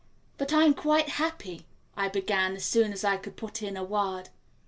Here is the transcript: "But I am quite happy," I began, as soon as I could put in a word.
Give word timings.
"But 0.39 0.51
I 0.51 0.63
am 0.63 0.73
quite 0.73 1.09
happy," 1.09 1.67
I 1.95 2.09
began, 2.09 2.55
as 2.55 2.65
soon 2.65 2.91
as 2.91 3.03
I 3.03 3.17
could 3.17 3.37
put 3.37 3.61
in 3.61 3.77
a 3.77 3.83
word. 3.83 4.29